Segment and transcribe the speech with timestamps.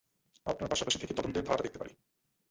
[0.45, 1.93] আপনার পাশাপাশি থেকে তদন্তের ধারাটা দেখতে পারি।